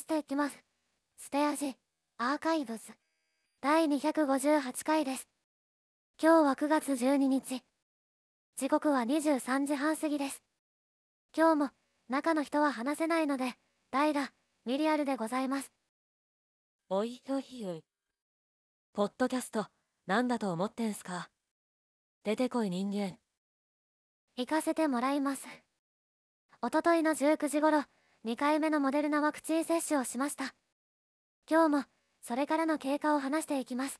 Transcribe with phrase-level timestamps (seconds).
[0.00, 0.58] していきます。
[1.18, 1.76] ステアジ、
[2.16, 2.92] アーカイブス。
[3.60, 5.28] 第258回です。
[6.20, 7.62] 今日は9月12日。
[8.56, 10.42] 時刻は23時半過ぎです。
[11.36, 11.70] 今日も
[12.08, 13.52] 中の人は話せないので、
[13.90, 14.32] 代打、
[14.64, 15.70] ミリアルでございます。
[16.88, 17.84] おいおいおい。
[18.94, 19.66] ポッドキャスト、
[20.06, 21.28] なんだと思ってんすか？
[22.24, 23.18] 出てこい人間。
[24.36, 25.46] 行かせてもらいます。
[26.62, 27.84] おとといの19時頃、
[28.26, 30.54] 2回目のモデルナワクチン接種をしました。
[31.50, 31.84] 今日も、
[32.20, 33.98] それからの経過を話していきます。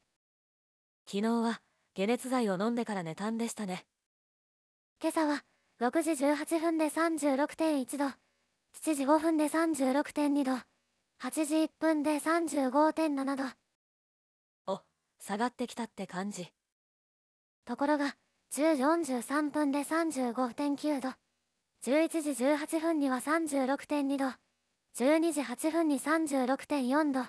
[1.06, 1.62] 昨日は、
[1.96, 3.86] 解熱剤を飲んでから寝たんでしたね。
[5.00, 5.42] 今朝は、
[5.80, 10.52] 6時18分で36.1度、7時5分で36.2度、
[11.22, 13.44] 8時1分で35.7度。
[14.66, 14.82] お、
[15.18, 16.52] 下がってきたって感じ。
[17.64, 18.16] ところが、
[18.52, 21.14] 10時43分で35.9度。
[21.82, 24.26] 11時18分には36.2度、
[24.98, 27.20] 12時8分に36.4度、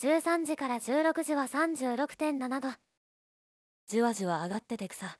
[0.00, 2.68] 13時から16時は36.7度。
[3.88, 5.18] じわじわ上がっててくさ。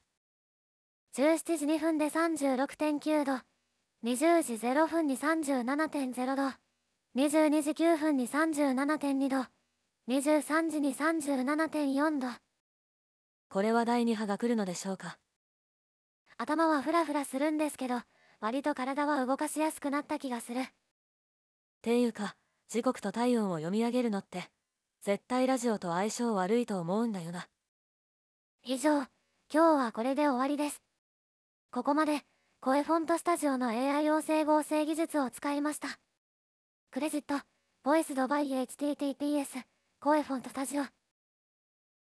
[1.17, 3.33] 17時2分で36.9度、
[4.05, 6.43] 20時0分に37.0度、
[7.17, 9.47] 22時9分に37.2度、
[10.09, 12.29] 23時に37.4度。
[13.49, 15.19] これは第2波が来るのでしょうか。
[16.39, 18.01] 頭はフラフラするんですけど、
[18.41, 20.63] 割と体は動かしやすくなった気がする。
[21.83, 22.37] ていうか、
[22.69, 24.45] 時刻と体温を読み上げるのって、
[25.03, 27.49] 絶対ラジオと相性悪いと思うんだよな。
[28.65, 29.09] 以上、今
[29.51, 30.83] 日はこれで終わりです。
[31.71, 32.23] ここまで、
[32.61, 35.89] 声フォントスタジオの AI 音声合成技術を使いました。
[36.91, 37.35] クレジット、
[37.83, 39.65] ボイスドバイ HTTPS、
[40.01, 41.00] 声フォントスタジオ。